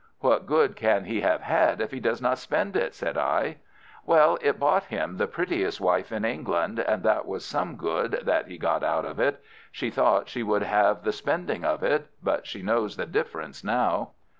[0.21, 3.57] "What good can he have had if he does not spend it?" said I.
[4.03, 8.47] "Well, it bought him the prettiest wife in England, and that was some good that
[8.47, 9.43] he got out of it.
[9.71, 14.13] She thought she would have the spending of it, but she knows the difference now."